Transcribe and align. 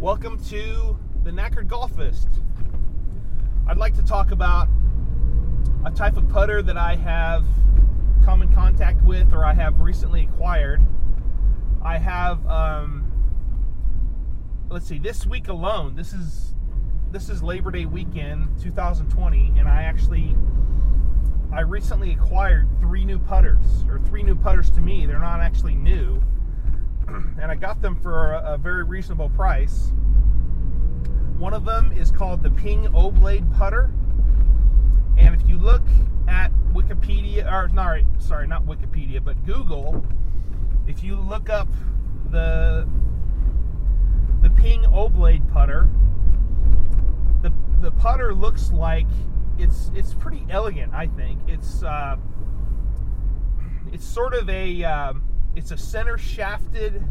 Welcome 0.00 0.42
to 0.44 0.98
the 1.24 1.30
Knackered 1.30 1.68
Golfist. 1.68 2.26
I'd 3.66 3.76
like 3.76 3.94
to 3.96 4.02
talk 4.02 4.30
about 4.30 4.66
a 5.84 5.90
type 5.90 6.16
of 6.16 6.26
putter 6.30 6.62
that 6.62 6.78
I 6.78 6.96
have 6.96 7.44
come 8.24 8.40
in 8.40 8.50
contact 8.50 9.02
with 9.02 9.34
or 9.34 9.44
I 9.44 9.52
have 9.52 9.82
recently 9.82 10.22
acquired. 10.22 10.80
I 11.84 11.98
have, 11.98 12.46
um, 12.46 13.12
let's 14.70 14.86
see, 14.86 14.98
this 14.98 15.26
week 15.26 15.48
alone, 15.48 15.96
this 15.96 16.14
is 16.14 16.54
this 17.10 17.28
is 17.28 17.42
Labor 17.42 17.70
Day 17.70 17.84
weekend 17.84 18.58
2020, 18.58 19.52
and 19.58 19.68
I 19.68 19.82
actually 19.82 20.34
I 21.52 21.60
recently 21.60 22.12
acquired 22.12 22.68
three 22.80 23.04
new 23.04 23.18
putters, 23.18 23.84
or 23.86 23.98
three 23.98 24.22
new 24.22 24.34
putters 24.34 24.70
to 24.70 24.80
me. 24.80 25.04
They're 25.04 25.18
not 25.18 25.40
actually 25.40 25.74
new, 25.74 26.22
and 27.40 27.50
I 27.50 27.54
got 27.54 27.80
them 27.80 27.96
for 27.96 28.34
a, 28.34 28.54
a 28.54 28.58
very 28.58 28.84
reasonable 28.84 29.30
price. 29.30 29.92
One 31.38 31.54
of 31.54 31.64
them 31.64 31.92
is 31.92 32.10
called 32.10 32.42
the 32.42 32.50
Ping 32.50 32.94
O-Blade 32.94 33.50
putter, 33.54 33.90
and 35.16 35.34
if 35.34 35.48
you 35.48 35.58
look 35.58 35.82
at 36.28 36.52
Wikipedia, 36.72 37.50
or 37.50 37.68
sorry, 38.18 38.46
not 38.46 38.66
Wikipedia, 38.66 39.22
but 39.24 39.44
Google, 39.44 40.04
if 40.86 41.02
you 41.02 41.16
look 41.16 41.48
up 41.48 41.68
the 42.30 42.88
the 44.42 44.50
Ping 44.50 44.86
O-Blade 44.86 45.48
putter, 45.48 45.88
the 47.42 47.52
the 47.80 47.90
putter 47.92 48.34
looks 48.34 48.70
like 48.70 49.06
it's 49.58 49.90
it's 49.94 50.14
pretty 50.14 50.46
elegant. 50.50 50.92
I 50.94 51.06
think 51.06 51.40
it's 51.48 51.82
uh, 51.82 52.16
it's 53.92 54.04
sort 54.04 54.34
of 54.34 54.48
a 54.48 54.84
um, 54.84 55.22
it's 55.56 55.70
a 55.70 55.76
center 55.76 56.16
shafted 56.16 57.02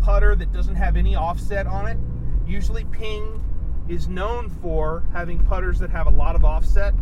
putter 0.00 0.34
that 0.34 0.52
doesn't 0.52 0.76
have 0.76 0.96
any 0.96 1.14
offset 1.14 1.66
on 1.66 1.86
it. 1.86 1.98
Usually, 2.46 2.84
Ping 2.84 3.44
is 3.88 4.08
known 4.08 4.48
for 4.48 5.04
having 5.12 5.38
putters 5.44 5.78
that 5.80 5.90
have 5.90 6.06
a 6.06 6.10
lot 6.10 6.36
of 6.36 6.44
offset. 6.44 6.94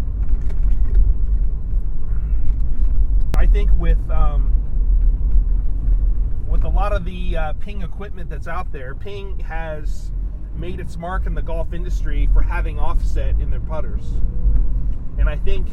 I 3.36 3.46
think 3.46 3.70
with 3.78 3.98
um, 4.10 4.54
with 6.48 6.64
a 6.64 6.68
lot 6.68 6.92
of 6.92 7.04
the 7.04 7.36
uh, 7.36 7.52
Ping 7.54 7.82
equipment 7.82 8.28
that's 8.30 8.48
out 8.48 8.72
there, 8.72 8.94
Ping 8.94 9.38
has 9.40 10.10
made 10.56 10.80
its 10.80 10.96
mark 10.96 11.26
in 11.26 11.34
the 11.34 11.42
golf 11.42 11.72
industry 11.72 12.28
for 12.32 12.42
having 12.42 12.78
offset 12.78 13.38
in 13.38 13.50
their 13.50 13.60
putters. 13.60 14.04
And 15.18 15.28
I 15.28 15.36
think 15.36 15.68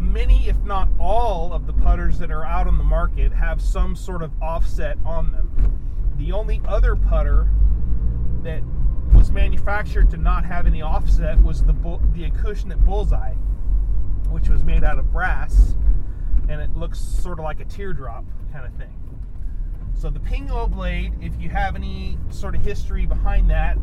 many, 0.00 0.48
if 0.48 0.62
not 0.64 0.88
all, 0.98 1.52
of 1.52 1.66
the 1.66 1.72
putters 1.72 2.18
that 2.18 2.30
are 2.30 2.44
out 2.44 2.66
on 2.66 2.78
the 2.78 2.84
market 2.84 3.32
have 3.32 3.60
some 3.60 3.96
sort 3.96 4.22
of 4.22 4.30
offset 4.42 4.98
on 5.04 5.32
them. 5.32 6.14
The 6.16 6.32
only 6.32 6.60
other 6.66 6.96
putter 6.96 7.48
that 8.42 8.62
was 9.14 9.30
manufactured 9.30 10.10
to 10.10 10.16
not 10.16 10.44
have 10.44 10.66
any 10.66 10.82
offset 10.82 11.42
was 11.42 11.62
the 11.62 11.72
the 12.12 12.30
Acushnet 12.30 12.84
Bullseye, 12.84 13.34
which 14.30 14.48
was 14.48 14.64
made 14.64 14.84
out 14.84 14.98
of 14.98 15.10
brass, 15.12 15.76
and 16.48 16.60
it 16.60 16.76
looks 16.76 16.98
sort 16.98 17.38
of 17.38 17.44
like 17.44 17.60
a 17.60 17.64
teardrop 17.64 18.24
kind 18.52 18.66
of 18.66 18.72
thing. 18.74 18.92
So 19.94 20.10
the 20.10 20.20
Ping 20.20 20.50
O-Blade, 20.50 21.14
if 21.22 21.40
you 21.40 21.48
have 21.48 21.74
any 21.74 22.18
sort 22.30 22.54
of 22.54 22.62
history 22.62 23.06
behind 23.06 23.50
that, 23.50 23.78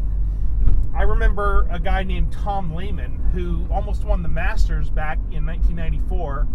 I 0.95 1.03
remember 1.03 1.67
a 1.71 1.79
guy 1.79 2.03
named 2.03 2.31
Tom 2.31 2.75
Lehman 2.75 3.19
who 3.33 3.65
almost 3.71 4.03
won 4.03 4.21
the 4.21 4.29
Masters 4.29 4.89
back 4.89 5.17
in 5.31 5.45
1994, 5.45 6.47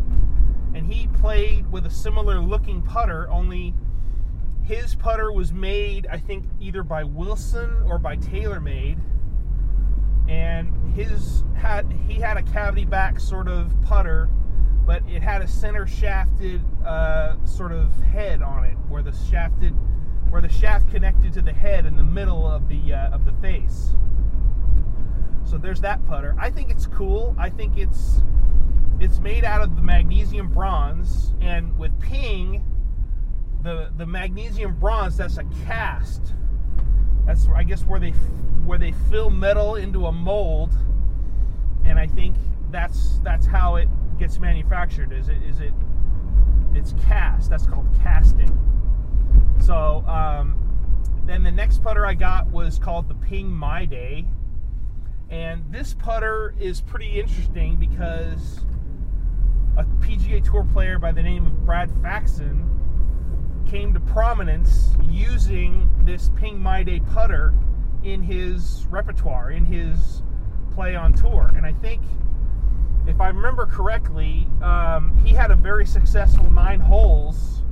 and 0.74 0.92
he 0.92 1.08
played 1.08 1.70
with 1.72 1.86
a 1.86 1.90
similar 1.90 2.40
looking 2.40 2.82
putter, 2.82 3.28
only 3.30 3.74
his 4.62 4.94
putter 4.94 5.32
was 5.32 5.52
made, 5.52 6.06
I 6.06 6.18
think, 6.18 6.44
either 6.60 6.82
by 6.82 7.04
Wilson 7.04 7.82
or 7.86 7.98
by 7.98 8.16
TaylorMade, 8.16 8.98
and 10.28 10.94
his 10.94 11.44
had 11.54 11.90
he 12.06 12.14
had 12.14 12.36
a 12.36 12.42
cavity 12.42 12.84
back 12.84 13.18
sort 13.18 13.48
of 13.48 13.74
putter 13.82 14.28
but 14.88 15.02
it 15.06 15.20
had 15.22 15.42
a 15.42 15.46
center 15.46 15.86
shafted 15.86 16.62
uh, 16.82 17.36
sort 17.44 17.72
of 17.72 17.92
head 18.04 18.40
on 18.40 18.64
it, 18.64 18.74
where 18.88 19.02
the 19.02 19.12
shafted, 19.30 19.74
where 20.30 20.40
the 20.40 20.48
shaft 20.48 20.88
connected 20.88 21.30
to 21.30 21.42
the 21.42 21.52
head 21.52 21.84
in 21.84 21.94
the 21.94 22.02
middle 22.02 22.46
of 22.46 22.70
the 22.70 22.94
uh, 22.94 23.10
of 23.10 23.26
the 23.26 23.32
face. 23.34 23.94
So 25.48 25.56
there's 25.56 25.80
that 25.80 26.04
putter. 26.06 26.36
I 26.38 26.50
think 26.50 26.70
it's 26.70 26.86
cool. 26.86 27.34
I 27.38 27.48
think 27.48 27.78
it's 27.78 28.22
it's 29.00 29.18
made 29.18 29.44
out 29.44 29.62
of 29.62 29.76
the 29.76 29.82
magnesium 29.82 30.48
bronze, 30.48 31.32
and 31.40 31.78
with 31.78 31.98
Ping, 32.00 32.64
the 33.62 33.90
the 33.96 34.04
magnesium 34.04 34.78
bronze 34.78 35.16
that's 35.16 35.38
a 35.38 35.44
cast. 35.64 36.34
That's 37.24 37.48
I 37.48 37.62
guess 37.62 37.84
where 37.86 37.98
they 37.98 38.10
where 38.66 38.78
they 38.78 38.92
fill 39.10 39.30
metal 39.30 39.76
into 39.76 40.06
a 40.06 40.12
mold, 40.12 40.74
and 41.84 41.98
I 41.98 42.06
think 42.06 42.36
that's 42.70 43.20
that's 43.20 43.46
how 43.46 43.76
it 43.76 43.88
gets 44.18 44.38
manufactured? 44.38 45.12
Is 45.12 45.28
it 45.28 45.42
is 45.42 45.60
it 45.60 45.72
it's 46.74 46.94
cast? 47.06 47.48
That's 47.48 47.66
called 47.66 47.88
casting. 48.02 48.54
So 49.60 50.04
um, 50.06 50.56
then 51.24 51.42
the 51.42 51.50
next 51.50 51.82
putter 51.82 52.04
I 52.04 52.14
got 52.14 52.50
was 52.50 52.78
called 52.78 53.08
the 53.08 53.14
Ping 53.14 53.50
My 53.50 53.84
Day, 53.86 54.26
and 55.30 55.64
this 55.70 55.94
putter 55.94 56.54
is 56.58 56.80
pretty 56.80 57.20
interesting 57.20 57.76
because 57.76 58.60
a 59.76 59.84
PGA 60.00 60.42
Tour 60.44 60.64
player 60.72 60.98
by 60.98 61.12
the 61.12 61.22
name 61.22 61.46
of 61.46 61.64
Brad 61.64 61.90
Faxon 62.02 62.64
came 63.68 63.92
to 63.92 64.00
prominence 64.00 64.94
using 65.02 65.90
this 66.04 66.30
Ping 66.36 66.60
My 66.60 66.82
Day 66.82 67.00
putter 67.00 67.54
in 68.02 68.22
his 68.22 68.86
repertoire, 68.90 69.50
in 69.50 69.64
his 69.66 70.22
play 70.74 70.94
on 70.94 71.12
tour, 71.12 71.50
and 71.54 71.66
I 71.66 71.72
think 71.72 72.02
if 73.06 73.20
I 73.20 73.28
remember 73.28 73.66
correctly, 73.66 74.46
um, 74.62 75.18
he 75.24 75.34
had 75.34 75.50
a 75.50 75.56
very 75.56 75.86
successful 75.86 76.50
nine 76.50 76.80
holes 76.80 77.62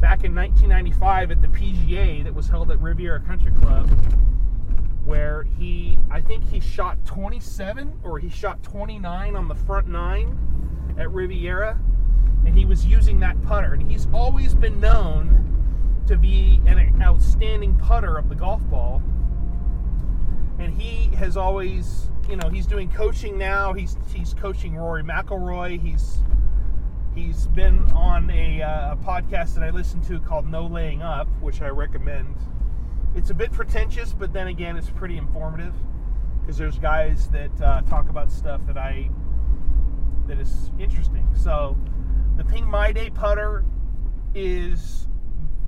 back 0.00 0.24
in 0.24 0.34
1995 0.34 1.30
at 1.30 1.42
the 1.42 1.48
PGA 1.48 2.22
that 2.24 2.34
was 2.34 2.48
held 2.48 2.70
at 2.70 2.78
Riviera 2.80 3.20
Country 3.20 3.50
Club, 3.52 3.90
where 5.08 5.44
he, 5.58 5.98
I 6.10 6.20
think 6.20 6.44
he 6.44 6.60
shot 6.60 7.02
27 7.06 8.00
or 8.04 8.18
he 8.18 8.28
shot 8.28 8.62
29 8.62 9.34
on 9.34 9.48
the 9.48 9.54
front 9.54 9.88
nine 9.88 10.38
at 10.98 11.10
Riviera, 11.10 11.78
and 12.44 12.54
he 12.54 12.66
was 12.66 12.84
using 12.84 13.18
that 13.20 13.40
putter. 13.42 13.72
And 13.72 13.90
he's 13.90 14.06
always 14.12 14.54
been 14.54 14.78
known 14.78 16.04
to 16.06 16.18
be 16.18 16.60
an 16.66 17.00
outstanding 17.02 17.74
putter 17.78 18.18
of 18.18 18.28
the 18.28 18.34
golf 18.34 18.60
ball, 18.68 19.02
and 20.58 20.78
he 20.78 21.14
has 21.16 21.38
always 21.38 22.10
you 22.28 22.36
know 22.36 22.50
he's 22.50 22.66
doing 22.66 22.90
coaching 22.90 23.38
now. 23.38 23.72
He's 23.72 23.96
he's 24.14 24.34
coaching 24.34 24.76
Rory 24.76 25.02
McIlroy. 25.02 25.80
He's 25.80 26.18
he's 27.14 27.46
been 27.48 27.90
on 27.92 28.30
a, 28.30 28.60
uh, 28.62 28.92
a 28.92 28.96
podcast 28.96 29.54
that 29.54 29.64
I 29.64 29.70
listen 29.70 30.02
to 30.02 30.20
called 30.20 30.46
No 30.46 30.66
Laying 30.66 31.00
Up, 31.00 31.28
which 31.40 31.62
I 31.62 31.68
recommend. 31.68 32.36
It's 33.18 33.30
a 33.30 33.34
bit 33.34 33.50
pretentious, 33.50 34.12
but 34.12 34.32
then 34.32 34.46
again, 34.46 34.76
it's 34.76 34.90
pretty 34.90 35.16
informative 35.16 35.74
because 36.40 36.56
there's 36.56 36.78
guys 36.78 37.26
that 37.30 37.50
uh, 37.60 37.82
talk 37.82 38.10
about 38.10 38.30
stuff 38.30 38.60
that 38.68 38.78
I 38.78 39.10
that 40.28 40.38
is 40.38 40.70
interesting. 40.78 41.26
So 41.34 41.76
the 42.36 42.44
Ping 42.44 42.64
My 42.64 42.92
Day 42.92 43.10
putter 43.10 43.64
is 44.36 45.08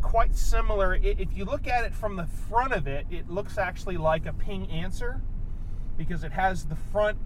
quite 0.01 0.37
similar. 0.37 0.95
If 0.95 1.37
you 1.37 1.45
look 1.45 1.67
at 1.67 1.83
it 1.83 1.93
from 1.93 2.15
the 2.15 2.27
front 2.27 2.73
of 2.73 2.87
it, 2.87 3.05
it 3.11 3.29
looks 3.29 3.59
actually 3.59 3.97
like 3.97 4.27
a 4.27 4.33
Ping 4.33 4.71
Answer 4.71 5.21
because 5.99 6.23
it 6.23 6.31
has 6.31 6.67
the 6.67 6.77
front, 6.77 7.19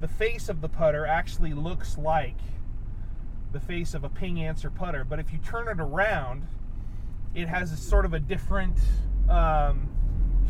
the 0.00 0.08
face 0.08 0.48
of 0.48 0.62
the 0.62 0.70
putter 0.70 1.04
actually 1.04 1.52
looks 1.52 1.98
like 1.98 2.38
the 3.52 3.60
face 3.60 3.92
of 3.92 4.04
a 4.04 4.08
ping 4.08 4.40
answer 4.40 4.70
putter. 4.70 5.04
But 5.04 5.18
if 5.18 5.34
you 5.34 5.38
turn 5.38 5.68
it 5.68 5.80
around, 5.80 6.46
it 7.34 7.46
has 7.46 7.72
a 7.72 7.76
sort 7.76 8.06
of 8.06 8.14
a 8.14 8.20
different 8.20 8.78
um, 9.30 9.88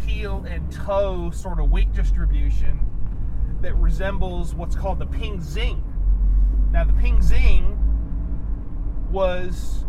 heel 0.04 0.44
and 0.48 0.70
toe 0.72 1.30
sort 1.30 1.60
of 1.60 1.70
weight 1.70 1.92
distribution 1.92 2.80
that 3.60 3.74
resembles 3.76 4.54
what's 4.54 4.74
called 4.74 4.98
the 4.98 5.06
ping 5.06 5.40
zing. 5.40 5.84
Now, 6.72 6.84
the 6.84 6.92
ping 6.94 7.20
zing 7.20 7.76
was, 9.10 9.84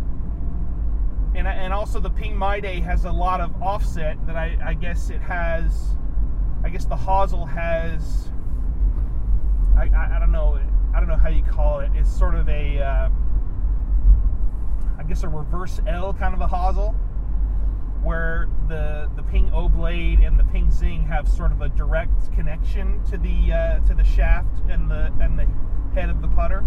and, 1.35 1.47
and 1.47 1.73
also 1.73 1.99
the 1.99 2.09
ping 2.09 2.35
my 2.35 2.59
day 2.59 2.81
has 2.81 3.05
a 3.05 3.11
lot 3.11 3.39
of 3.39 3.61
offset 3.61 4.17
that 4.27 4.35
I, 4.35 4.57
I 4.63 4.73
guess 4.73 5.09
it 5.09 5.21
has 5.21 5.95
I 6.63 6.69
guess 6.69 6.85
the 6.85 6.95
hosel 6.95 7.47
has 7.47 8.29
I, 9.75 9.87
I, 9.87 10.17
I, 10.17 10.19
don't 10.19 10.31
know 10.31 10.59
I 10.93 10.99
don't 10.99 11.09
know 11.09 11.17
how 11.17 11.29
you 11.29 11.43
call 11.43 11.79
it. 11.79 11.91
It's 11.95 12.11
sort 12.11 12.35
of 12.35 12.47
a 12.49 12.79
uh, 12.79 13.09
I 14.99 15.03
guess 15.03 15.23
a 15.23 15.29
reverse 15.29 15.79
L 15.87 16.13
kind 16.13 16.33
of 16.33 16.41
a 16.41 16.47
hosel 16.47 16.95
where 18.03 18.49
the 18.67 19.09
the 19.15 19.23
ping 19.23 19.51
O 19.53 19.69
blade 19.69 20.19
and 20.19 20.39
the 20.39 20.43
ping 20.45 20.71
zing 20.71 21.03
have 21.03 21.27
sort 21.27 21.51
of 21.51 21.61
a 21.61 21.69
direct 21.69 22.33
connection 22.33 23.03
to 23.05 23.17
the 23.17 23.53
uh, 23.53 23.79
to 23.87 23.93
the 23.93 24.03
shaft 24.03 24.59
and 24.69 24.89
the 24.89 25.11
and 25.19 25.37
the 25.37 25.47
head 25.93 26.09
of 26.09 26.21
the 26.21 26.27
putter. 26.29 26.63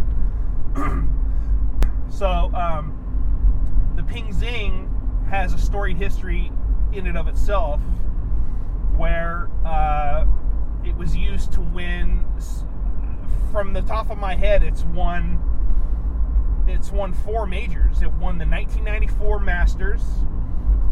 so 2.09 2.51
um, 2.55 3.93
the 3.97 4.03
ping 4.03 4.33
zing 4.33 4.91
has 5.29 5.53
a 5.55 5.59
storied 5.59 5.97
history 5.97 6.53
in 6.93 7.07
and 7.07 7.19
of 7.19 7.27
itself, 7.27 7.81
where 8.97 9.49
uh, 9.65 10.25
it 10.85 10.97
was 10.97 11.17
used 11.17 11.53
to 11.53 11.61
win. 11.61 12.25
From 13.51 13.73
the 13.73 13.83
top 13.83 14.11
of 14.11 14.19
my 14.19 14.35
head, 14.35 14.63
it's 14.63 14.85
won. 14.85 15.41
It's 16.67 16.91
won 16.91 17.13
four 17.13 17.47
majors. 17.47 18.03
It 18.03 18.11
won 18.13 18.39
the 18.39 18.47
1994 18.47 19.41
Masters. 19.41 20.03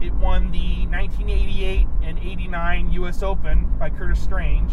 It 0.03 0.13
won 0.15 0.51
the 0.51 0.87
1988 0.89 1.87
and 2.03 2.19
89 2.19 2.93
U.S. 2.95 3.23
Open 3.23 3.73
by 3.79 3.89
Curtis 3.89 4.21
Strange. 4.21 4.73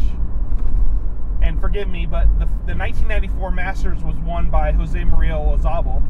And 1.44 1.62
forgive 1.62 1.88
me, 1.88 2.08
but 2.08 2.28
the, 2.40 2.46
the 2.66 2.76
1994 2.76 3.52
Masters 3.52 4.04
was 4.04 4.16
won 4.26 4.50
by 4.50 4.72
Jose 4.72 5.04
Maria 5.04 5.34
Olazabal, 5.34 6.04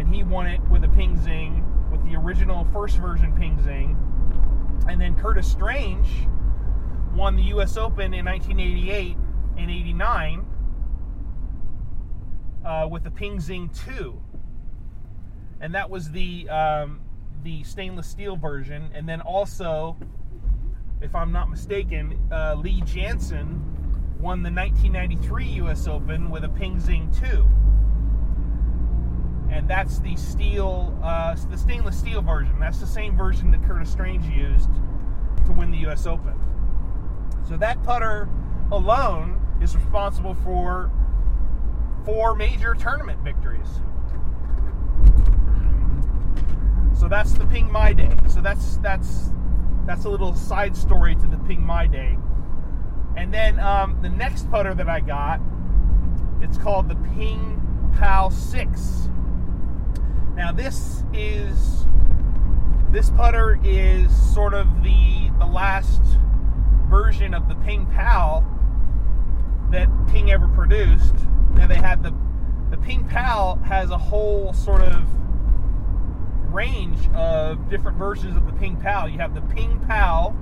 and 0.00 0.12
he 0.12 0.24
won 0.24 0.48
it 0.48 0.60
with 0.68 0.82
a 0.82 0.88
ping 0.88 1.16
zing, 1.22 1.64
with 1.92 2.04
the 2.04 2.16
original 2.16 2.66
first 2.72 2.98
version 2.98 3.32
ping 3.36 3.62
zing. 3.62 3.96
And 4.88 5.00
then 5.00 5.14
Curtis 5.14 5.48
Strange 5.48 6.08
won 7.14 7.36
the 7.36 7.44
U.S. 7.44 7.76
Open 7.76 8.12
in 8.12 8.24
1988 8.24 9.16
and 9.56 9.70
89 9.70 10.46
uh, 12.64 12.88
with 12.90 13.04
the 13.04 13.10
Ping 13.10 13.38
Zing 13.38 13.70
2. 13.86 14.20
And 15.60 15.74
that 15.74 15.88
was 15.88 16.10
the 16.10 16.48
um, 16.50 17.00
the 17.42 17.62
stainless 17.64 18.06
steel 18.06 18.36
version. 18.36 18.90
And 18.94 19.08
then 19.08 19.20
also, 19.20 19.96
if 21.00 21.14
I'm 21.14 21.32
not 21.32 21.50
mistaken, 21.50 22.18
uh, 22.30 22.54
Lee 22.54 22.80
Janzen 22.82 23.60
won 24.18 24.42
the 24.42 24.50
1993 24.50 25.44
U.S. 25.44 25.86
Open 25.86 26.30
with 26.30 26.44
a 26.44 26.48
Ping 26.48 26.80
Zing 26.80 27.10
2. 27.20 27.46
And 29.50 29.68
that's 29.68 30.00
the 30.00 30.16
steel, 30.16 30.98
uh, 31.02 31.36
the 31.50 31.56
stainless 31.56 31.98
steel 31.98 32.22
version. 32.22 32.58
That's 32.58 32.80
the 32.80 32.86
same 32.86 33.16
version 33.16 33.50
that 33.52 33.62
Curtis 33.64 33.90
Strange 33.90 34.26
used 34.26 34.70
to 35.46 35.52
win 35.52 35.70
the 35.70 35.78
U.S. 35.78 36.06
Open. 36.06 36.34
So 37.48 37.56
that 37.58 37.82
putter 37.84 38.28
alone 38.72 39.40
is 39.60 39.76
responsible 39.76 40.34
for 40.34 40.90
four 42.04 42.34
major 42.34 42.74
tournament 42.74 43.20
victories. 43.20 43.68
So 46.98 47.08
that's 47.08 47.34
the 47.34 47.46
Ping 47.46 47.70
My 47.70 47.92
Day. 47.92 48.16
So 48.28 48.40
that's 48.40 48.78
that's 48.78 49.30
that's 49.84 50.06
a 50.06 50.08
little 50.08 50.34
side 50.34 50.76
story 50.76 51.14
to 51.16 51.26
the 51.26 51.36
Ping 51.46 51.64
My 51.64 51.86
Day. 51.86 52.18
And 53.16 53.32
then 53.32 53.60
um, 53.60 53.98
the 54.02 54.08
next 54.08 54.50
putter 54.50 54.74
that 54.74 54.88
I 54.88 55.00
got, 55.00 55.40
it's 56.40 56.58
called 56.58 56.88
the 56.88 56.96
Ping 57.14 57.92
Pal 57.98 58.30
Six. 58.30 59.10
Now 60.34 60.52
this 60.52 61.04
is 61.12 61.86
this 62.90 63.10
putter 63.10 63.60
is 63.62 64.14
sort 64.34 64.54
of 64.54 64.82
the 64.82 65.30
the 65.38 65.46
last 65.46 66.02
version 66.88 67.34
of 67.34 67.46
the 67.48 67.56
Ping 67.56 67.86
Pal 67.86 68.44
that 69.70 69.88
Ping 70.08 70.30
ever 70.30 70.48
produced. 70.48 71.14
And 71.60 71.70
they 71.70 71.76
had 71.76 72.02
the 72.02 72.14
the 72.70 72.78
Ping 72.78 73.04
Pal 73.04 73.56
has 73.66 73.90
a 73.90 73.98
whole 73.98 74.54
sort 74.54 74.80
of 74.80 75.06
range 76.56 77.08
of 77.14 77.68
different 77.68 77.98
versions 77.98 78.34
of 78.34 78.46
the 78.46 78.52
Ping 78.54 78.76
Pal. 78.76 79.08
You 79.08 79.18
have 79.18 79.34
the 79.34 79.42
Ping 79.42 79.78
Pal 79.86 80.34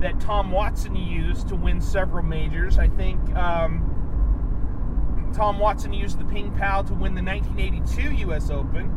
that 0.00 0.18
Tom 0.20 0.50
Watson 0.50 0.96
used 0.96 1.46
to 1.48 1.54
win 1.54 1.80
several 1.80 2.24
majors. 2.24 2.78
I 2.78 2.88
think 2.88 3.20
um, 3.36 3.92
Tom 5.32 5.60
Watson 5.60 5.92
used 5.92 6.18
the 6.18 6.24
Ping 6.24 6.50
Pal 6.52 6.82
to 6.84 6.94
win 6.94 7.14
the 7.14 7.22
1982 7.22 8.26
U.S. 8.26 8.50
Open. 8.50 8.90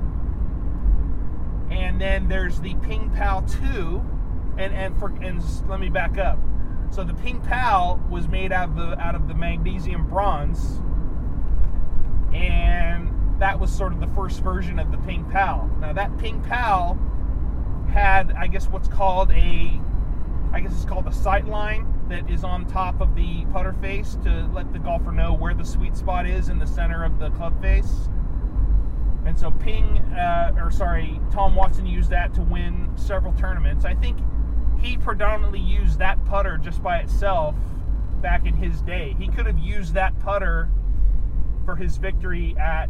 And 1.70 2.02
then 2.02 2.28
there's 2.28 2.60
the 2.60 2.74
Ping 2.76 3.12
Pal 3.12 3.44
2. 3.44 4.02
And, 4.58 4.74
and, 4.74 4.98
for, 4.98 5.10
and 5.22 5.44
let 5.70 5.80
me 5.80 5.90
back 5.90 6.18
up. 6.18 6.40
So 6.90 7.04
the 7.04 7.14
Ping 7.14 7.40
Pal 7.42 8.04
was 8.10 8.28
made 8.28 8.52
out 8.52 8.70
of 8.70 8.76
the 8.76 9.00
out 9.00 9.14
of 9.14 9.28
the 9.28 9.36
magnesium 9.36 10.08
bronze, 10.08 10.82
and 12.34 13.14
that 13.40 13.60
was 13.60 13.72
sort 13.72 13.94
of 13.94 14.00
the 14.00 14.08
first 14.08 14.42
version 14.42 14.80
of 14.80 14.92
the 14.92 14.98
Ping 15.00 15.26
Pal. 15.32 15.70
Now 15.80 15.94
that 15.94 16.18
Ping 16.18 16.42
Pal 16.42 17.00
had, 17.90 18.32
I 18.34 18.48
guess, 18.48 18.68
what's 18.68 18.88
called 18.88 19.32
a, 19.32 19.82
I 20.52 20.60
guess 20.60 20.74
it's 20.74 20.86
called 20.86 21.08
a 21.08 21.14
sight 21.14 21.48
line 21.48 21.94
that 22.10 22.30
is 22.30 22.44
on 22.44 22.66
top 22.68 23.02
of 23.02 23.16
the 23.16 23.46
putter 23.54 23.74
face 23.74 24.18
to 24.24 24.50
let 24.54 24.72
the 24.74 24.80
golfer 24.80 25.12
know 25.12 25.34
where 25.34 25.54
the 25.54 25.64
sweet 25.64 25.96
spot 25.96 26.28
is 26.28 26.50
in 26.50 26.60
the 26.60 26.68
center 26.68 27.04
of 27.04 27.20
the 27.20 27.30
club 27.32 27.60
face. 27.62 28.10
And 29.26 29.38
so 29.38 29.52
Ping, 29.52 30.00
uh, 30.14 30.56
or 30.58 30.72
sorry, 30.72 31.20
Tom 31.32 31.56
Watson 31.56 31.86
used 31.86 32.10
that 32.10 32.34
to 32.34 32.42
win 32.42 32.92
several 32.96 33.34
tournaments. 33.34 33.86
I 33.86 33.94
think 33.94 34.18
he 34.80 34.98
predominantly 34.98 35.60
used 35.60 36.00
that 36.00 36.24
putter 36.26 36.58
just 36.58 36.82
by 36.82 36.98
itself 36.98 37.56
back 38.22 38.46
in 38.46 38.54
his 38.54 38.82
day. 38.82 39.16
He 39.20 39.28
could 39.28 39.46
have 39.46 39.60
used 39.60 39.94
that 39.94 40.18
putter 40.20 40.70
for 41.66 41.76
his 41.76 41.98
victory 41.98 42.56
at 42.58 42.90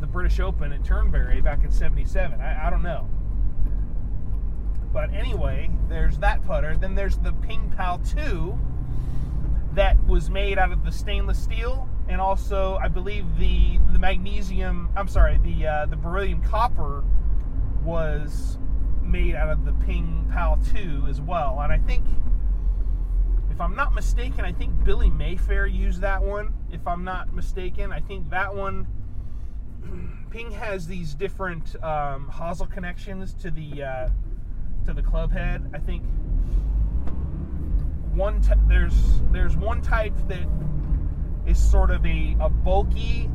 the 0.00 0.06
British 0.06 0.40
Open 0.40 0.72
at 0.72 0.84
Turnberry 0.84 1.40
back 1.40 1.64
in 1.64 1.70
77. 1.70 2.40
I, 2.40 2.66
I 2.66 2.70
don't 2.70 2.82
know. 2.82 3.08
But 4.92 5.12
anyway, 5.14 5.70
there's 5.88 6.18
that 6.18 6.44
putter. 6.44 6.76
Then 6.76 6.94
there's 6.94 7.18
the 7.18 7.32
Ping 7.32 7.72
Pal 7.76 7.98
2 7.98 8.58
that 9.74 10.02
was 10.06 10.30
made 10.30 10.58
out 10.58 10.72
of 10.72 10.84
the 10.84 10.90
stainless 10.90 11.38
steel 11.38 11.88
and 12.10 12.20
also 12.20 12.76
I 12.82 12.88
believe 12.88 13.24
the 13.38 13.78
the 13.92 13.98
magnesium 13.98 14.90
I'm 14.96 15.06
sorry, 15.08 15.38
the 15.38 15.66
uh, 15.66 15.86
the 15.86 15.96
beryllium 15.96 16.42
copper 16.42 17.04
was 17.84 18.58
made 19.02 19.34
out 19.34 19.48
of 19.48 19.64
the 19.64 19.72
Ping 19.84 20.28
Pal 20.32 20.58
2 20.72 21.06
as 21.08 21.20
well. 21.20 21.60
And 21.60 21.72
I 21.72 21.78
think, 21.78 22.04
if 23.50 23.60
I'm 23.60 23.74
not 23.74 23.94
mistaken, 23.94 24.44
I 24.44 24.52
think 24.52 24.84
Billy 24.84 25.10
Mayfair 25.10 25.66
used 25.66 26.00
that 26.02 26.22
one. 26.22 26.54
If 26.70 26.86
I'm 26.86 27.04
not 27.04 27.32
mistaken, 27.32 27.92
I 27.92 28.00
think 28.00 28.30
that 28.30 28.54
one. 28.54 28.86
Ping 30.30 30.50
has 30.52 30.86
these 30.86 31.14
different 31.14 31.74
um, 31.82 32.28
hosel 32.30 32.70
connections 32.70 33.34
to 33.34 33.50
the 33.50 33.82
uh, 33.82 34.08
to 34.86 34.92
the 34.92 35.02
club 35.02 35.32
head. 35.32 35.68
I 35.74 35.78
think 35.78 36.04
one 38.14 38.40
t- 38.40 38.52
there's 38.68 39.22
there's 39.32 39.56
one 39.56 39.82
type 39.82 40.14
that 40.28 40.46
is 41.46 41.58
sort 41.58 41.90
of 41.90 42.04
a, 42.06 42.36
a 42.40 42.48
bulky 42.48 43.30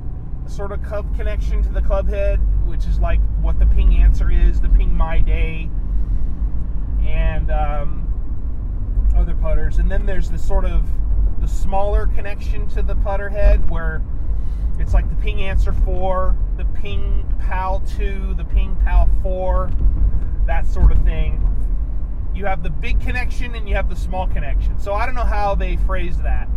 sort 0.47 0.71
of 0.71 0.81
club 0.83 1.13
connection 1.15 1.61
to 1.63 1.69
the 1.69 1.81
club 1.81 2.07
head, 2.07 2.39
which 2.67 2.85
is 2.85 2.99
like 2.99 3.19
what 3.41 3.59
the 3.59 3.65
ping 3.65 3.95
answer 3.95 4.31
is, 4.31 4.61
the 4.61 4.69
ping 4.69 4.95
my 4.95 5.19
day, 5.19 5.69
and 7.03 7.51
um, 7.51 9.11
other 9.17 9.35
putters. 9.35 9.79
And 9.79 9.91
then 9.91 10.05
there's 10.05 10.29
the 10.29 10.37
sort 10.37 10.65
of 10.65 10.87
the 11.41 11.47
smaller 11.47 12.07
connection 12.07 12.67
to 12.69 12.81
the 12.81 12.95
putter 12.95 13.29
head 13.29 13.69
where 13.69 14.01
it's 14.79 14.93
like 14.93 15.09
the 15.09 15.15
ping 15.15 15.41
answer 15.41 15.73
4, 15.73 16.35
the 16.57 16.65
ping 16.65 17.25
pal 17.39 17.81
2, 17.97 18.35
the 18.37 18.45
ping 18.45 18.75
pal 18.83 19.09
4, 19.21 19.71
that 20.45 20.65
sort 20.65 20.91
of 20.91 21.01
thing. 21.03 21.41
You 22.33 22.45
have 22.45 22.63
the 22.63 22.69
big 22.69 22.99
connection 22.99 23.55
and 23.55 23.67
you 23.67 23.75
have 23.75 23.89
the 23.89 23.95
small 23.95 24.27
connection. 24.27 24.77
So 24.79 24.93
I 24.93 25.05
don't 25.05 25.15
know 25.15 25.23
how 25.23 25.55
they 25.55 25.77
phrase 25.77 26.17
that. 26.19 26.49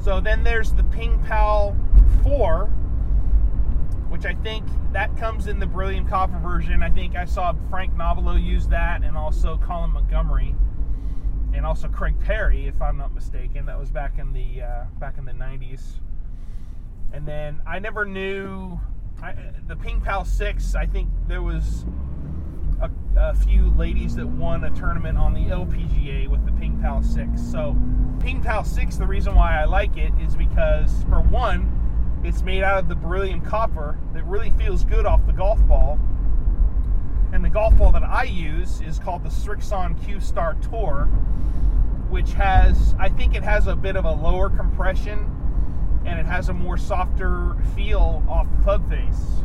So 0.00 0.20
then 0.20 0.44
there's 0.44 0.72
the 0.72 0.84
Ping 0.84 1.22
Pal 1.24 1.76
4, 2.22 2.66
which 4.08 4.24
I 4.24 4.34
think 4.34 4.64
that 4.92 5.16
comes 5.16 5.48
in 5.48 5.58
the 5.58 5.66
Beryllium 5.66 6.08
Copper 6.08 6.38
version. 6.38 6.82
I 6.82 6.90
think 6.90 7.16
I 7.16 7.24
saw 7.24 7.52
Frank 7.68 7.94
Nobilo 7.94 8.42
use 8.42 8.68
that, 8.68 9.02
and 9.02 9.16
also 9.16 9.58
Colin 9.58 9.90
Montgomerie 9.90 10.54
and 11.52 11.66
also 11.66 11.88
Craig 11.88 12.14
Parry, 12.20 12.66
if 12.66 12.80
I'm 12.80 12.96
not 12.96 13.12
mistaken. 13.12 13.66
That 13.66 13.78
was 13.78 13.90
back 13.90 14.18
in 14.18 14.32
the 14.32 14.62
uh, 14.62 14.84
back 15.00 15.18
in 15.18 15.24
the 15.24 15.32
90s. 15.32 16.00
And 17.12 17.26
then 17.26 17.60
I 17.66 17.78
never 17.78 18.04
knew 18.04 18.78
I, 19.22 19.34
the 19.66 19.76
Ping 19.76 20.00
Pal 20.00 20.24
6. 20.24 20.74
I 20.74 20.86
think 20.86 21.08
there 21.26 21.42
was 21.42 21.84
a, 22.80 22.90
a, 23.16 23.34
few 23.34 23.70
ladies 23.70 24.14
that 24.16 24.26
won 24.26 24.64
a 24.64 24.70
tournament 24.70 25.18
on 25.18 25.34
the 25.34 25.46
LPGA 25.46 26.28
with 26.28 26.44
the 26.44 26.52
Ping 26.52 26.78
Pal 26.80 27.02
6. 27.02 27.40
So, 27.40 27.76
Ping 28.20 28.42
Pal 28.42 28.64
6, 28.64 28.96
the 28.96 29.06
reason 29.06 29.34
why 29.34 29.60
I 29.60 29.64
like 29.64 29.96
it 29.96 30.12
is 30.20 30.36
because, 30.36 31.04
for 31.08 31.20
one, 31.20 31.74
it's 32.24 32.42
made 32.42 32.62
out 32.62 32.78
of 32.78 32.88
the 32.88 32.94
beryllium 32.94 33.40
copper 33.40 33.98
that 34.12 34.24
really 34.24 34.50
feels 34.52 34.84
good 34.84 35.06
off 35.06 35.24
the 35.26 35.32
golf 35.32 35.60
ball. 35.66 35.98
And 37.32 37.44
the 37.44 37.50
golf 37.50 37.76
ball 37.76 37.92
that 37.92 38.02
I 38.02 38.24
use 38.24 38.80
is 38.80 38.98
called 38.98 39.24
the 39.24 39.28
Strixon 39.28 40.02
Q 40.04 40.20
Star 40.20 40.54
Tour, 40.54 41.06
which 42.10 42.32
has, 42.32 42.94
I 42.98 43.08
think 43.08 43.34
it 43.34 43.42
has 43.42 43.66
a 43.66 43.76
bit 43.76 43.96
of 43.96 44.04
a 44.04 44.12
lower 44.12 44.48
compression 44.48 45.34
and 46.08 46.18
it 46.18 46.24
has 46.24 46.48
a 46.48 46.54
more 46.54 46.78
softer 46.78 47.54
feel 47.76 48.24
off 48.28 48.46
the 48.56 48.62
club 48.62 48.88
face. 48.88 49.44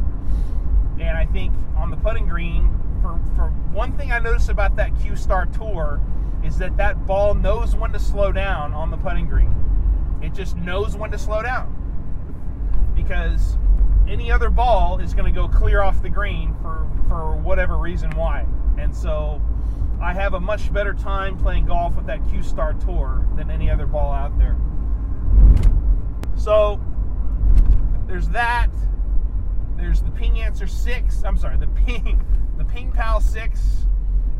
And 0.99 1.17
I 1.17 1.25
think 1.25 1.53
on 1.75 1.91
the 1.91 1.97
putting 1.97 2.25
green, 2.25 2.79
for, 3.01 3.19
for 3.35 3.49
one 3.73 3.91
thing 3.97 4.13
I 4.13 4.19
noticed 4.19 4.47
about 4.47 4.77
that 4.77 4.97
Q 5.01 5.17
Star 5.17 5.45
Tour 5.47 6.01
is 6.41 6.57
that 6.57 6.77
that 6.77 7.05
ball 7.05 7.33
knows 7.33 7.75
when 7.75 7.91
to 7.91 7.99
slow 7.99 8.31
down 8.31 8.73
on 8.73 8.91
the 8.91 8.97
putting 8.97 9.27
green. 9.27 9.53
It 10.21 10.33
just 10.33 10.55
knows 10.55 10.95
when 10.95 11.11
to 11.11 11.17
slow 11.17 11.41
down 11.43 11.79
because 12.95 13.57
any 14.07 14.31
other 14.31 14.49
ball 14.49 14.99
is 14.99 15.13
going 15.13 15.31
to 15.31 15.37
go 15.37 15.49
clear 15.49 15.81
off 15.81 16.01
the 16.01 16.09
green 16.09 16.55
for 16.61 16.87
for 17.09 17.35
whatever 17.35 17.77
reason 17.77 18.09
why. 18.11 18.45
And 18.77 18.95
so 18.95 19.41
I 20.01 20.13
have 20.13 20.33
a 20.33 20.39
much 20.39 20.71
better 20.71 20.93
time 20.93 21.37
playing 21.37 21.65
golf 21.65 21.97
with 21.97 22.05
that 22.05 22.25
Q 22.29 22.41
Star 22.41 22.73
Tour 22.73 23.27
than 23.35 23.51
any 23.51 23.69
other 23.69 23.85
ball 23.85 24.13
out 24.13 24.37
there. 24.37 24.57
So 26.35 26.79
there's 28.07 28.29
that. 28.29 28.69
There's 29.77 30.01
the 30.01 30.11
Ping 30.11 30.39
Answer 30.39 30.67
6. 30.67 31.23
I'm 31.23 31.37
sorry, 31.37 31.57
the 31.57 31.67
Ping 31.67 32.23
the 32.57 32.65
Ping 32.65 32.91
Pal 32.91 33.21
6 33.21 33.87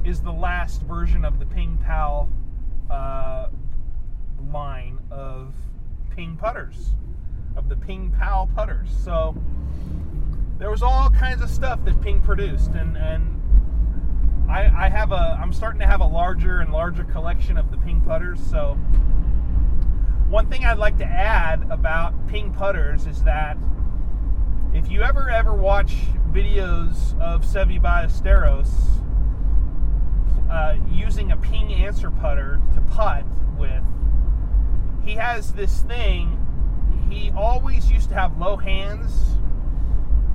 is 0.04 0.22
the 0.22 0.32
last 0.32 0.82
version 0.84 1.26
of 1.26 1.40
the 1.40 1.46
Ping 1.46 1.78
Pal 1.84 2.30
uh, 2.90 3.48
line 4.52 5.00
of 5.10 5.54
Ping 6.16 6.38
putters, 6.38 6.94
of 7.56 7.70
the 7.70 7.76
Ping 7.76 8.14
Pal 8.18 8.50
putters. 8.54 8.90
So 9.04 9.36
there 10.60 10.70
was 10.70 10.84
all 10.84 11.10
kinds 11.10 11.42
of 11.42 11.50
stuff 11.50 11.84
that 11.86 12.00
Ping 12.02 12.22
produced, 12.22 12.72
and 12.72 12.98
and 12.98 13.42
I, 14.50 14.86
I 14.86 14.90
have 14.90 15.12
a 15.12 15.38
I'm 15.42 15.54
starting 15.54 15.80
to 15.80 15.88
have 15.88 16.02
a 16.02 16.06
larger 16.06 16.60
and 16.60 16.72
larger 16.72 17.04
collection 17.04 17.58
of 17.58 17.72
the 17.72 17.78
Ping 17.78 18.02
putters. 18.02 18.40
So 18.40 18.78
one 20.30 20.50
thing 20.50 20.66
I'd 20.66 20.78
like 20.78 20.98
to 20.98 21.06
add 21.06 21.66
about 21.70 22.28
Ping 22.28 22.54
putters 22.54 23.06
is 23.06 23.24
that 23.24 23.58
if 24.74 24.90
you 24.90 25.04
ever 25.04 25.30
ever 25.30 25.54
watch 25.54 25.96
videos 26.32 27.20
of 27.20 27.44
Seve 27.44 27.80
Ballesteros 27.80 28.70
uh, 30.50 30.76
using 30.92 31.32
a 31.32 31.38
ping 31.38 31.72
answer 31.74 32.10
putter 32.10 32.60
to 32.74 32.82
putt 32.82 33.24
with, 33.58 33.84
he 35.06 35.14
has 35.14 35.54
this 35.54 35.82
thing. 35.82 36.40
He 37.10 37.32
always 37.38 37.92
used 37.92 38.10
to 38.10 38.16
have 38.16 38.38
low 38.40 38.58
hands, 38.58 39.38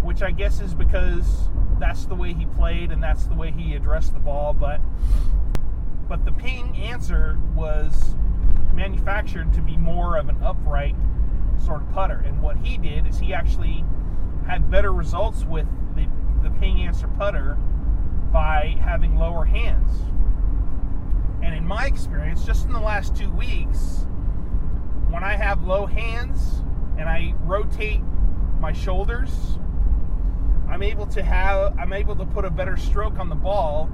which 0.03 0.23
I 0.23 0.31
guess 0.31 0.61
is 0.61 0.75
because 0.75 1.49
that's 1.81 2.05
the 2.05 2.15
way 2.15 2.33
he 2.33 2.47
played 2.47 2.93
and 2.93 3.03
that's 3.03 3.25
the 3.25 3.35
way 3.35 3.51
he 3.51 3.75
addressed 3.75 4.13
the 4.13 4.21
ball. 4.21 4.53
But 4.53 4.81
but 6.09 6.25
the 6.25 6.33
ping 6.33 6.77
answer 6.77 7.39
was 7.55 8.15
manufactured 8.75 9.53
to 9.55 9.61
be 9.61 9.77
more 9.77 10.17
of 10.17 10.29
an 10.29 10.41
upright 10.43 10.95
sort 11.65 11.83
of 11.83 11.91
putter. 11.93 12.23
And 12.27 12.41
what 12.41 12.57
he 12.57 12.79
did 12.79 13.07
is 13.07 13.19
he 13.19 13.35
actually 13.35 13.85
had 14.47 14.71
better 14.71 14.93
results 14.93 15.45
with 15.45 15.67
the, 15.95 16.09
the 16.43 16.51
ping 16.59 16.81
answer 16.81 17.09
putter 17.19 17.59
by 18.33 18.77
having 18.81 19.17
lower 19.17 19.45
hands. 19.45 19.91
And 21.43 21.55
in 21.55 21.67
my 21.67 21.87
experience, 21.87 22.45
just 22.45 22.67
in 22.67 22.73
the 22.73 22.81
last 22.81 23.17
two 23.17 23.31
weeks, 23.31 24.07
when 25.11 25.25
I 25.25 25.37
have 25.37 25.63
low 25.65 25.87
hands 25.87 26.63
and 26.99 27.09
I 27.09 27.35
rotate 27.45 28.03
my 28.61 28.73
shoulders, 28.73 29.59
I'm 30.69 30.83
able 30.83 31.07
to 31.07 31.23
have 31.23 31.79
I'm 31.79 31.93
able 31.93 32.17
to 32.17 32.27
put 32.27 32.45
a 32.45 32.51
better 32.51 32.77
stroke 32.77 33.19
on 33.19 33.29
the 33.29 33.35
ball 33.35 33.89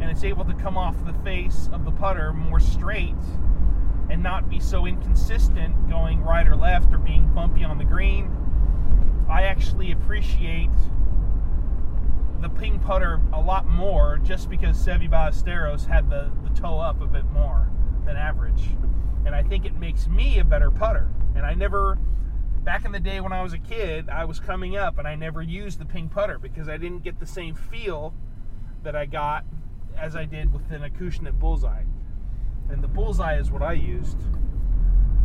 and 0.00 0.10
it's 0.10 0.24
able 0.24 0.44
to 0.44 0.54
come 0.54 0.76
off 0.76 0.96
the 1.04 1.14
face 1.24 1.68
of 1.72 1.84
the 1.84 1.90
putter 1.90 2.32
more 2.32 2.60
straight 2.60 3.14
and 4.10 4.22
not 4.22 4.50
be 4.50 4.58
so 4.58 4.86
inconsistent 4.86 5.88
going 5.88 6.20
right 6.20 6.46
or 6.46 6.56
left 6.56 6.92
or 6.92 6.98
being 6.98 7.32
bumpy 7.32 7.62
on 7.62 7.78
the 7.78 7.84
green. 7.84 8.30
I 9.30 9.42
actually 9.42 9.92
appreciate 9.92 10.70
the 12.40 12.48
ping 12.48 12.80
putter 12.80 13.20
a 13.32 13.40
lot 13.40 13.68
more 13.68 14.18
just 14.24 14.50
because 14.50 14.76
Seve 14.76 15.08
Ballesteros 15.08 15.86
had 15.86 16.10
the, 16.10 16.32
the 16.42 16.50
toe 16.50 16.80
up 16.80 17.00
a 17.00 17.06
bit 17.06 17.24
more 17.30 17.70
than 18.04 18.16
average. 18.16 18.70
And 19.24 19.34
I 19.34 19.42
think 19.42 19.64
it 19.64 19.76
makes 19.76 20.08
me 20.08 20.40
a 20.40 20.44
better 20.44 20.70
putter. 20.70 21.08
And 21.36 21.46
I 21.46 21.54
never, 21.54 21.96
back 22.64 22.84
in 22.84 22.92
the 22.92 23.00
day 23.00 23.20
when 23.20 23.32
I 23.32 23.42
was 23.42 23.52
a 23.52 23.58
kid, 23.58 24.08
I 24.08 24.24
was 24.24 24.40
coming 24.40 24.76
up 24.76 24.98
and 24.98 25.06
I 25.06 25.14
never 25.14 25.42
used 25.42 25.78
the 25.78 25.84
ping 25.84 26.08
putter 26.08 26.38
because 26.38 26.68
I 26.68 26.78
didn't 26.78 27.04
get 27.04 27.20
the 27.20 27.26
same 27.26 27.54
feel 27.54 28.14
that 28.82 28.96
I 28.96 29.06
got 29.06 29.44
as 29.96 30.16
I 30.16 30.24
did 30.24 30.52
with 30.52 30.70
an 30.72 30.80
Acushnet 30.82 31.38
bullseye. 31.38 31.84
And 32.70 32.82
the 32.82 32.88
bullseye 32.88 33.38
is 33.38 33.50
what 33.50 33.62
I 33.62 33.72
used. 33.72 34.18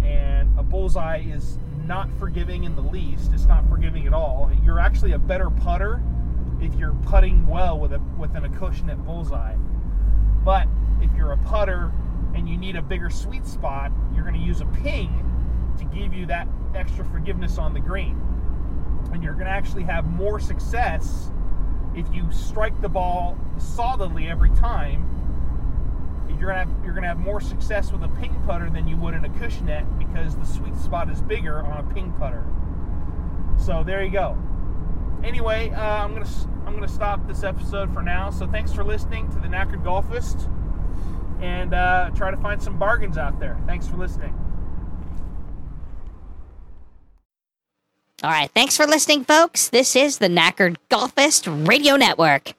And 0.04 0.58
a 0.58 0.64
bullseye 0.64 1.24
is 1.28 1.58
not 1.86 2.10
forgiving 2.20 2.64
in 2.64 2.76
the 2.76 2.82
least. 2.82 3.32
It's 3.34 3.46
not 3.46 3.68
forgiving 3.70 4.08
at 4.08 4.14
all. 4.14 4.52
You're 4.64 4.80
actually 4.80 5.14
a 5.14 5.20
better 5.20 5.50
putter 5.50 6.02
if 6.60 6.74
you're 6.76 6.96
putting 7.04 7.48
well 7.48 7.80
with 7.80 7.94
a 7.94 8.00
with 8.18 8.36
an 8.36 8.44
Acushnet 8.44 9.04
bullseye. 9.06 9.56
But 10.44 10.68
if 11.02 11.12
you're 11.16 11.34
a 11.34 11.38
putter 11.38 11.92
and 12.34 12.48
you 12.50 12.58
need 12.58 12.76
a 12.76 12.82
bigger 12.82 13.10
sweet 13.10 13.46
spot, 13.46 13.92
you're 14.14 14.24
going 14.24 14.36
to 14.36 14.46
use 14.46 14.62
a 14.62 14.66
ping 14.66 15.22
to 15.78 15.86
give 15.86 16.14
you 16.14 16.26
that 16.28 16.48
extra 16.76 17.06
forgiveness 17.06 17.58
on 17.58 17.74
the 17.74 17.80
green. 17.80 18.22
And 19.12 19.24
you're 19.24 19.34
going 19.34 19.46
to 19.46 19.52
actually 19.52 19.84
have 19.84 20.06
more 20.06 20.40
success 20.40 21.32
if 21.96 22.06
you 22.14 22.30
strike 22.32 22.80
the 22.82 22.90
ball 22.90 23.38
solidly 23.58 24.28
every 24.28 24.50
time. 24.52 25.10
You're 26.28 26.50
gonna 26.50 26.66
have 26.66 26.75
you're 26.96 27.02
gonna 27.02 27.08
have 27.08 27.20
more 27.20 27.42
success 27.42 27.92
with 27.92 28.04
a 28.04 28.08
ping 28.20 28.34
putter 28.46 28.70
than 28.70 28.88
you 28.88 28.96
would 28.98 29.14
in 29.14 29.24
Acushnet 29.24 30.00
because 30.00 30.38
the 30.38 30.46
sweet 30.46 30.76
spot 30.78 31.10
is 31.10 31.22
bigger 31.22 31.62
on 31.62 31.86
a 31.86 31.94
ping 31.94 32.14
putter. 32.14 32.46
So 33.58 33.84
there 33.84 34.02
you 34.02 34.12
go 34.12 34.38
anyway, 35.26 35.72
uh, 35.72 36.04
I'm 36.04 36.14
gonna 36.14 36.30
I'm 36.66 36.74
gonna 36.74 36.88
stop 36.88 37.28
this 37.28 37.44
episode 37.44 37.94
for 37.94 38.02
now. 38.02 38.30
So 38.30 38.48
thanks 38.48 38.72
for 38.72 38.84
listening 38.84 39.30
to 39.32 39.40
the 39.40 39.48
Knackered 39.48 39.84
Golfist, 39.84 40.50
and 41.42 41.74
uh, 41.74 42.12
try 42.16 42.32
to 42.32 42.38
find 42.38 42.62
some 42.62 42.78
bargains 42.78 43.18
out 43.18 43.40
there. 43.40 43.60
Thanks 43.66 43.88
for 43.88 43.98
listening. 43.98 44.34
All 48.24 48.32
right, 48.32 48.50
thanks 48.52 48.78
for 48.78 48.88
listening, 48.88 49.26
folks. 49.26 49.70
This 49.70 49.96
is 49.96 50.20
the 50.20 50.30
Knackered 50.30 50.78
Golfist 50.90 51.68
Radio 51.68 51.96
Network. 51.96 52.54